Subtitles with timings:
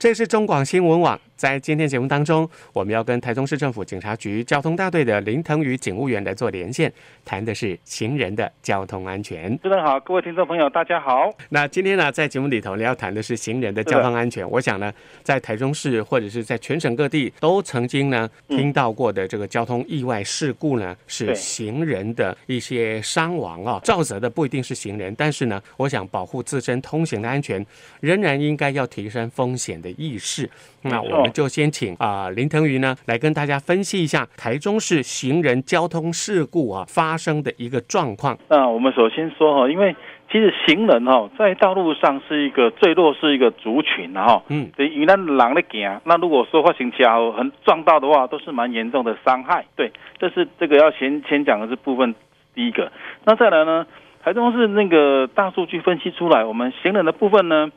[0.00, 1.20] 这是中广新闻网。
[1.36, 6.90] 在今天节目当中，我们要跟台中市政府警察局交通大队的林腾宇警务员来做连线，
[7.24, 9.50] 谈的是行人的交通安全。
[9.58, 11.30] 主持人好，各位听众朋友，大家好。
[11.48, 14.48] 那今天呢，在节目里头，你要谈的是行人的交通安全。
[14.50, 14.92] 我想呢，
[15.22, 23.80] 在台中市或者是在全省各地，都曾经呢听到过的这个交通意外事故呢，是行人的一些伤亡啊。
[23.82, 27.64] 肇责的不一定是行人，但是呢，我想保护自身通行的安全，
[28.00, 30.48] 仍然应该要提升风险的意识。
[30.82, 38.38] 那我们就先请啊、呃、林腾宇呢来跟大家分析一下台中市行人交通事故啊发生的一个状况。
[38.48, 39.94] 那我们首先说哈，因为
[40.32, 49.66] 其实行人哈在道路上是一个最弱势一个族群，然后嗯，对，因为狼的行，那如果说发行车祸很撞到的话，都是蛮严重的伤害。
[49.76, 52.14] 对，这是这个要先先讲的是部分
[52.54, 52.90] 第一个。
[53.24, 53.86] 那再来呢，
[54.24, 57.70] 台中市那个大数据分析出来，我们行人的部分呢。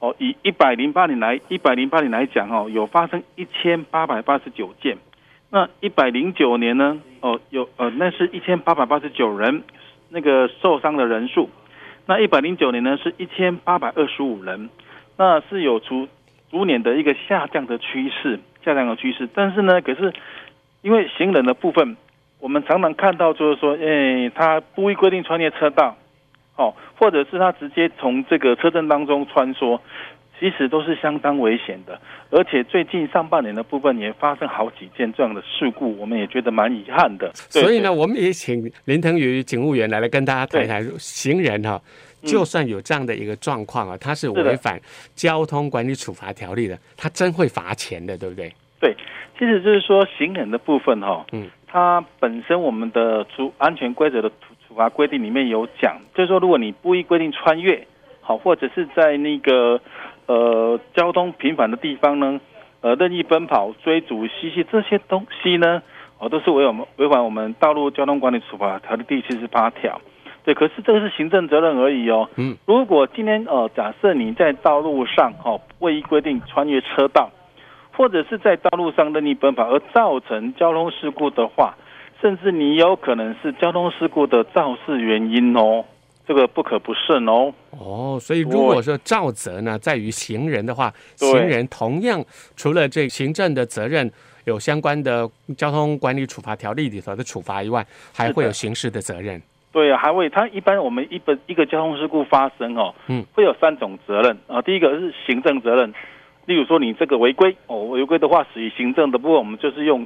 [0.00, 4.96] 哦，以一百零八年来一百零八年来讲哦，有发生一千八百八十九件。
[5.50, 7.00] 那一百零九年呢？
[7.20, 9.64] 哦，有呃，那是一千八百八十九人
[10.10, 11.50] 那个受伤的人数。
[12.06, 14.70] 那一百零九年呢，是一千八百二十五人。
[15.16, 16.06] 那是有逐
[16.50, 19.28] 逐年的一个下降的趋势，下降的趋势。
[19.34, 20.12] 但是呢，可是
[20.82, 21.96] 因为行人的部分，
[22.38, 25.96] 我们常常看到就是说，哎，他不依规定穿越车道。
[26.58, 29.78] 哦，或者是他直接从这个车阵当中穿梭，
[30.40, 31.98] 其实都是相当危险的。
[32.30, 37.30] 而且最近上半年的部分也发生好几件这样的事故，我们也觉得蛮遗憾的。
[37.34, 41.80] 所以呢，我们也请林腾宇警务员来来跟大家谈一谈，行人哈，
[42.22, 44.80] 就算有这样的一个状况啊，他是违反
[45.14, 48.52] 交通管理处罚条例的，他真会罚钱的，对不对？
[48.80, 48.96] 对，
[49.38, 54.28] 其实就是说行人的部分哈，嗯，它本身我们的出安全规则的。
[54.68, 57.86] 处罚规定里面有讲，就是说，如果你不依规定穿越，
[58.20, 59.80] 好，或者是在那个
[60.26, 62.38] 呃交通频繁的地方呢，
[62.82, 65.82] 呃任意奔跑、追逐、嬉戏这些东西呢，
[66.18, 69.98] 哦，都是违我们违反我们道路交通管理处罚条例第七十八条。
[70.44, 72.28] 对，可是这个是行政责任而已哦。
[72.36, 77.30] 嗯，如果今天呃假设你在道路上哦未依规定穿越车道，
[77.96, 81.74] 或者是在道路上任意奔跑而造成交通事故的话。
[82.20, 85.84] 甚至你有可能是交通事故的肇事原因哦，
[86.26, 87.54] 这个不可不慎哦。
[87.70, 92.20] 哦，所以如果说肇责呢，在于行人的话，行人同样
[92.56, 94.10] 除了这行政的责任
[94.46, 99.40] 有相关的交通管理处罚条例里头的处罚以外，还会有刑事的责任。
[99.70, 104.60] 对啊，还会，它一般我们一本一个交通事故发生哦，嗯，会有三种责任啊。
[104.62, 105.94] 第一个是行政责任，
[106.46, 110.04] 例如说你这个违规哦，违规的话属于行政的部分，我们就是用。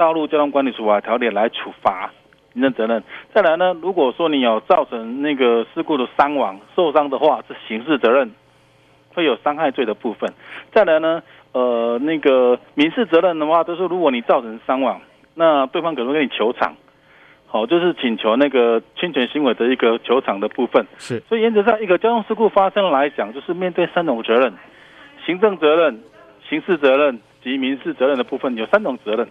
[0.00, 2.10] 道路交通管理处罚条例来处罚
[2.54, 3.02] 行政责任。
[3.34, 8.32] 再来呢，如果说你有造成那个事故的伤亡、受伤的话，是刑事责任，
[9.12, 10.32] 会有伤害罪的部分。
[10.72, 11.22] 再来呢，
[11.52, 15.02] 呃，那个民事责任的话，就是如果你造成伤亡，
[15.34, 16.74] 那对方可能会跟你求偿，
[17.46, 20.86] 好，就是请求那个侵权行为的一个求偿的部分。
[20.96, 24.54] 是，所以原则上，一个交通事故发生来讲，就是面对三种责任：
[25.26, 26.02] 行政责任、
[26.48, 29.28] 刑事责任及民事责任的部分，有三种责任。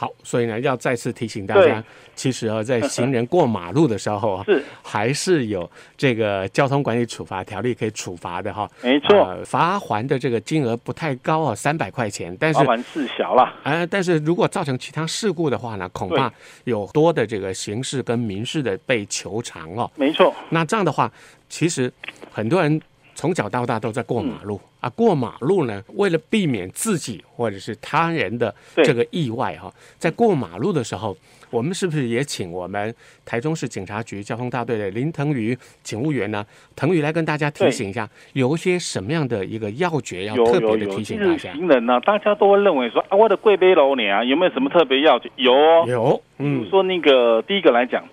[0.00, 1.82] 好，所以呢，要再次提醒大家，
[2.14, 8.70] 其实啊，在行人过马路的时候啊， 是还是有这个交通管理处罚条例可以处罚的哈。
[8.80, 13.42] 没错，罚还的这个金额不太高啊，三百块钱，但是罚锾事小了。
[13.64, 16.32] 啊，但是如果造成其他事故的话呢，恐怕
[16.62, 19.90] 有多的这个刑事跟民事的被求偿哦。
[19.96, 21.10] 没错，那这样的话，
[21.48, 21.92] 其实
[22.30, 22.80] 很多人。
[23.18, 29.68] 从小到大都在过马路、嗯、啊，过马路呢，为了避免自己或者是他人的这个意外哈，
[29.98, 31.16] 在过马路的时候，
[31.50, 36.46] 我们是不是也请我们台中市警察局交通大队的林腾宇警务员呢？
[36.76, 41.52] 腾宇来跟大家提醒一下，有一些什么样的一个要诀要特别的提醒大家？
[41.52, 45.28] 行人呢、啊，大家都会认为说啊，我的贵宾楼呢啊，有没有什么特别要诀？
[45.34, 46.22] 有哦，有。
[46.38, 48.04] 嗯，说那个第一个来讲，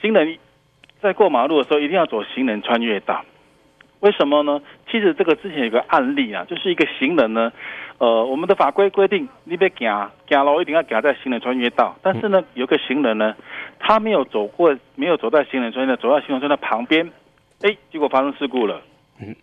[0.00, 0.38] 行人
[1.02, 3.24] 在过马路的时候一定要走行人穿越道。
[4.00, 4.60] 为什么呢？
[4.90, 7.52] 其实这个之前有个案例啊，就是一个行人呢，
[7.98, 11.94] 呃，我们的法规规定，你别行，行路一定要行在行人穿越道。
[12.02, 13.36] 但是呢，有个行人呢，
[13.78, 17.10] 他没有走过，没有走在行人穿越道，走在行人穿越道旁边，
[17.62, 18.80] 哎，结果发生事故了。
[19.20, 19.36] 嗯。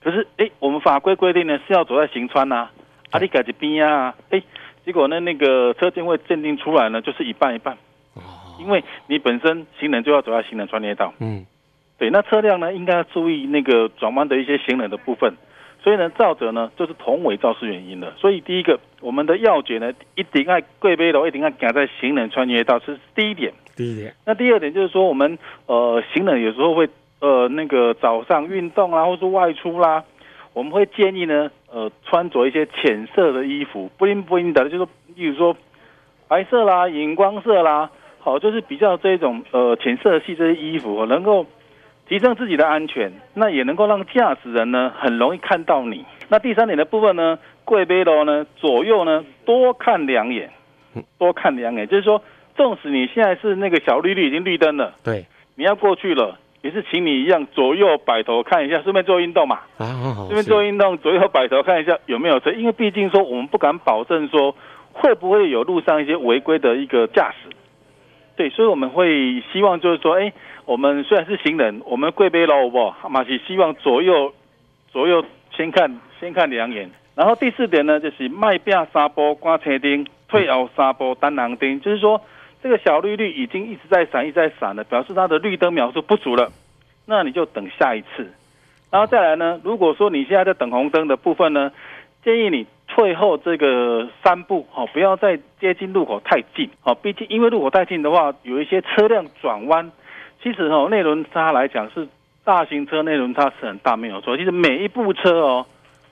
[0.00, 2.68] 可是，哎，我们法规规定呢是要走在行穿呐，
[3.10, 4.40] 啊，你改这边啊，哎，
[4.84, 7.74] 结果呢，那个车检会鉴定出来呢，就是一半一半。
[8.14, 8.20] 哦。
[8.60, 11.12] 因为你本身行人就要走在行人穿越道。
[11.18, 11.44] 嗯。
[11.96, 15.34] 对，那车辆呢，应该要注意那个转弯的一些行人的部分，
[15.82, 18.12] 所以呢，造者呢就是同为肇事原因了。
[18.16, 23.52] 所以第一个，我们的要诀呢，一定要贵宾楼，一定要行在行人穿越道，这是第一点。
[23.76, 24.14] 第一点。
[24.24, 26.88] 那第二点就是说，我们呃行人有时候会
[27.20, 30.02] 呃那个早上运动啊，或是外出啦，
[30.52, 35.56] 我们会建议呢，呃，穿着一些浅色的衣服，不灵不灵的，就是例如说
[36.28, 41.44] 白色啦、荧光色啦，好，就是比较这种呃浅色系这些衣服，能够
[42.08, 46.04] 提升自己的安全，那也能够让驾驶人呢很容易看到你。
[46.28, 50.50] 那第三点的部分呢，贵宾楼呢左右呢多看两眼，
[51.18, 52.22] 多看两眼，就是说，
[52.56, 56.38] 纵使你现在是那个小绿绿已经绿灯了，对，你要过去了。
[56.62, 59.60] 也是请你一样左右摆头看一下，顺便做运动嘛。
[59.76, 62.50] 啊，顺便做运动，左右摆头看一下有没有车。
[62.52, 64.56] 因为毕竟说我们不敢保证说
[64.90, 67.54] 会不会有路上一些违规的一个驾驶。
[68.36, 70.32] 对，所以我们会希望就是说，哎，
[70.64, 74.32] 我们虽然是行人，我们贵宾楼不，马是希望左右
[74.92, 75.24] 左右
[75.56, 76.90] 先看先看两眼。
[77.14, 82.20] 然后第四点呢，就是迈变沙波关车丁，退后沙波单人灯，就是说。
[82.62, 86.50] 这个小绿绿已经一直在闪，一直在闪了，表示它的绿灯秒数不足了。
[87.04, 88.32] 那你就等下一次，
[88.90, 89.60] 然后再来呢？
[89.62, 91.70] 如果说你现在在等红灯的部分呢，
[92.24, 99.90] 建议你退后这个三步，好，不要再接近路口太近，好，毕竟因为路口太近的话，有一些车辆转弯，
[100.40, 102.06] 其实哦，内轮差来讲是
[102.44, 104.36] 大型车内轮差是很大，没有错。
[104.36, 105.66] 其实每一部车哦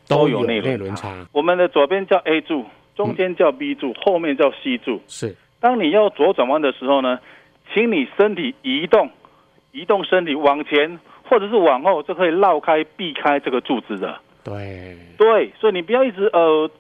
[0.09, 1.09] 都有内轮差。
[1.31, 2.65] 我们的左边叫 A 柱，
[2.97, 5.37] 中间叫 B 柱，后面叫 C 柱，是。
[5.61, 7.21] 当你要左转弯的时候呢，
[7.73, 9.09] 请你身体移动，
[9.71, 10.99] 移动身体往前
[11.29, 14.19] 或者是往后，就可以绕开避开这个柱子的。
[14.45, 16.71] 对对，所以你不要一直呃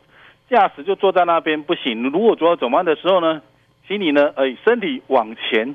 [0.51, 2.03] 驾驶就坐在那边不行。
[2.11, 3.41] 如果左右转弯的时候呢，
[3.87, 5.75] 请你呢呃身体往前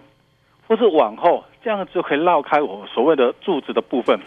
[0.67, 4.19] 或是往后，这样就可以绕开我所谓的柱子的部分。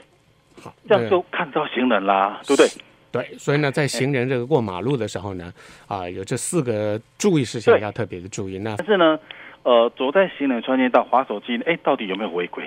[0.62, 2.68] 好，这样就看到行人啦，对不对？
[3.12, 5.52] 对，所以呢，在行人这个过马路的时候呢，
[5.88, 8.58] 啊，有这四个注意事项要特别的注意。
[8.58, 9.18] 那但是呢，
[9.64, 12.64] 呃，走在行人穿越道滑手机，哎，到底有没有违规？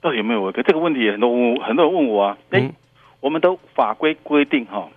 [0.00, 0.62] 到底有没有违规？
[0.64, 1.30] 这个问题很多
[1.60, 2.38] 很多人问我啊。
[2.50, 2.74] 哎、嗯，
[3.22, 4.88] 我们的法规规定哈，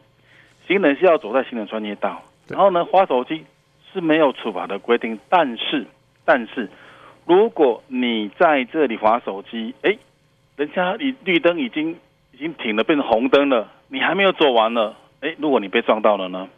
[0.68, 3.46] 行人是要走在行人专业道，然后呢，滑手机
[3.94, 5.20] 是没有处罚的规定。
[5.30, 5.86] 但是，
[6.26, 6.68] 但是，
[7.28, 9.96] 如果你在这里滑手机，哎，
[10.58, 11.96] 人家你绿灯已经
[12.32, 13.72] 已经停了，变成红灯了。
[13.90, 16.50] 你还没有走完呢，诶，如果你被撞到了呢，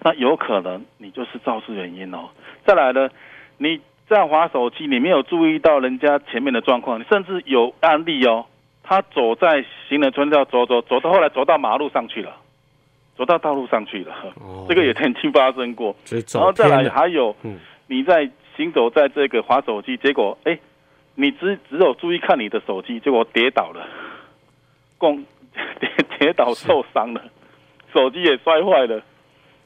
[0.00, 2.28] 那有可能你就是肇事原因哦。
[2.66, 3.08] 再来呢，
[3.56, 8.44] 你在滑手机，你没有注意到人家前面的状况，你甚至有案例哦，
[8.82, 12.36] 他走在行人村道走走走到后来走到马路上去了，
[13.16, 15.94] 走到道路上去了，哦、 这个也曾经发生过。
[16.32, 17.58] 然后再来还有，嗯。
[17.86, 20.58] 你在行走在这个滑手机，结果诶，
[21.14, 23.86] 你只只有注意看你的手机，结果跌倒了，
[24.98, 25.24] 共。
[25.78, 27.22] 跌跌倒受伤了，
[27.92, 29.02] 手机也摔坏了，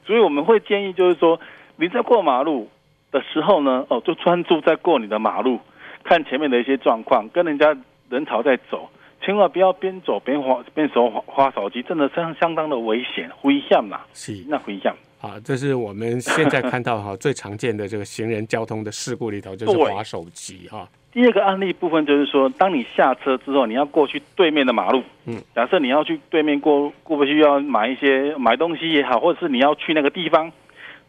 [0.05, 1.39] 所以我们会建议，就是说
[1.77, 2.69] 你在过马路
[3.09, 5.61] 的时候呢，哦，就专注在过你的马路，
[6.03, 7.73] 看前面的一些状况，跟人家
[8.09, 8.89] 人潮在走，
[9.21, 14.93] 千万不要边走边滑边手滑滑手机，真的相相当的危险，危险嘛，是那危险。
[15.19, 20.87] 啊，这是我们现在看到哈 最常见的这个行人交通的事故里头，就是滑手机哈。
[21.11, 25.01] 第二个案例部分就是说，当你下车之后，你要过去对面的马路。
[25.25, 30.51] 嗯，假设你要去对面过过不去，要买一些买东西也好，或者是你要去那个地方，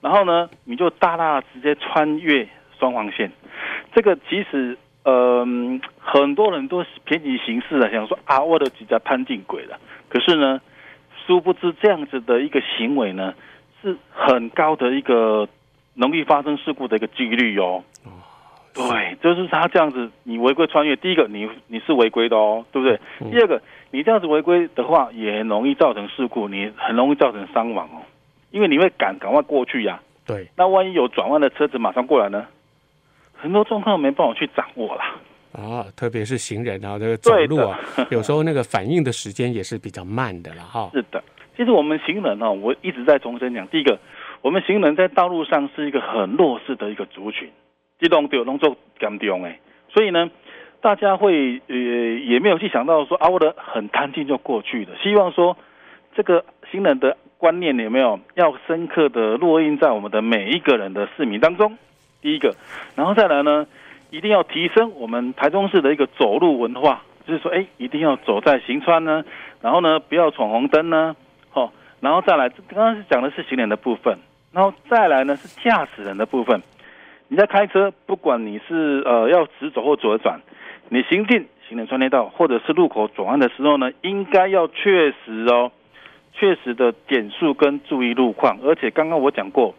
[0.00, 3.30] 然后呢，你就大大直接穿越双黄线。
[3.94, 4.42] 这个其
[5.08, 5.46] 实，呃，
[5.98, 9.78] 很多人都偏离行事了，想说啊，我的几家贪进鬼了。
[10.08, 10.60] 可是呢，
[11.26, 13.34] 殊不知这样子的一个行为呢，
[13.82, 15.48] 是很高的一个
[15.94, 17.82] 容易发生事故的一个几率哦。
[18.74, 23.00] 对，就是他这样子，你违规穿越，第一个你你是违规的哦，对不对？
[23.20, 23.60] 嗯、第二个，
[23.90, 28.06] 你这样子违规的话，也很容易造成事故，你很容易造成伤亡哦，
[28.52, 30.24] 因为你会赶赶快过去呀、啊。
[30.24, 32.46] 对，那万一有转弯的车子马上过来呢？
[33.40, 35.14] 很多状况没办法去掌握啦。
[35.52, 37.78] 啊，特别是行人啊，这个走路啊，
[38.10, 40.90] 有时候那个反应的时间也是比较慢的了哈。
[40.92, 41.22] 是的，
[41.56, 43.98] 其实我们行人啊，我一直在重申讲，第一个，
[44.42, 47.50] 我们行人在道路上是一个很弱势的一个族群。
[47.98, 50.30] 机动掉动作严重哎，所以呢，
[50.80, 54.92] 大家会呃也没有去想到说啊，我的很贪心就过去了。
[55.02, 55.56] 希望说
[56.14, 61.76] 这个行人的观念有没有要深刻的落印在我们的每一个人的市民当中？
[62.20, 62.54] 第一个，
[62.96, 63.66] 然后再来呢，
[64.10, 69.24] 一定要提升我们台中市的一个走路文化，就是说，哎，一定要走在行穿呢，
[69.60, 71.14] 然后呢，不要闯红灯呢，
[71.50, 74.18] 好，然后再来，刚刚是讲的是行人的部分，
[74.52, 76.60] 然后再来呢是驾驶人的部分。
[77.28, 80.40] 你在开车，不管你是呃要直走或左转，
[80.88, 85.70] 你行进行人穿越道或者是路口转弯的时候呢，应该要确实哦，
[86.32, 89.74] 确实的减速跟注意路况，而且刚刚我讲过，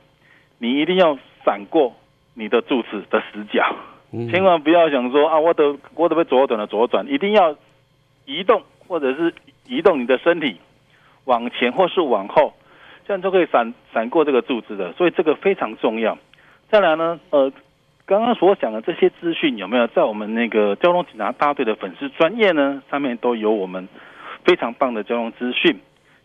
[0.60, 1.96] 你一定要闪过
[2.40, 3.76] 你的柱子的死角，
[4.14, 7.54] 嗯、千万不要想说啊，我的我得被左转了左转，一定要
[8.26, 9.34] 移动或者是
[9.68, 10.56] 移动你的身体，
[11.26, 12.54] 往前或是往后，
[13.06, 16.18] 这样就可以闪闪过这个柱子的，所以这个非常重要。
[16.70, 17.52] 再来呢，呃，
[18.06, 22.82] 刚刚所讲的这些资讯有没有在我们那个交通警察大队的粉丝专业呢？
[22.90, 23.90] 上面都有我们
[24.46, 25.78] 非常棒的交通资讯。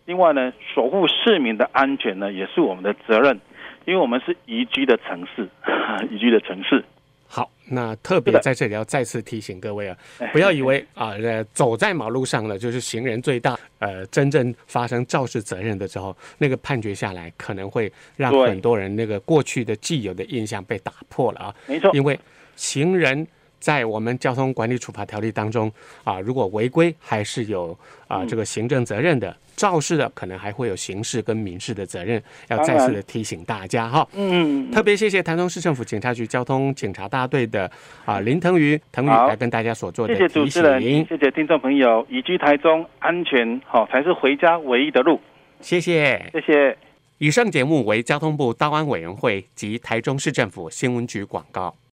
[0.06, 3.40] 另外呢，守护市民的安全呢，也是我们的责任，
[3.86, 5.48] 因为我们是宜居的城市，
[6.10, 6.84] 宜居的城市。
[7.26, 9.96] 好，那特别在这里要再次提醒各位啊，
[10.32, 13.58] 不要以为啊，呃，走在马路上了就是行人最大。
[13.80, 21.54] 呃，真正发生肇事责任的时候，那个判决下来，可能会让很多人那个过去的既有的印象被打破了啊。
[21.66, 22.18] 没错，因为
[22.56, 23.26] 行人。
[23.64, 25.72] 在我们交通管理处罚条例当中
[26.04, 27.74] 啊，如果违规还是有
[28.06, 34.06] 啊这个行政责任的，肇事的可能还会有刑事跟民事的责任，要再次的提醒大家哈。
[34.12, 37.70] 嗯，特别谢谢台中市政府警察局交通警察大队的
[38.04, 40.28] 啊林腾宇腾宇来跟大家所做的提醒。
[40.28, 45.18] 谢谢主持人，谢谢听众朋友，移居台中，安全好才是回家唯一的路。
[45.62, 46.76] 谢谢，谢谢。
[47.16, 51.74] 以上节目为交通部道安委员会及台中市政府新闻局广告。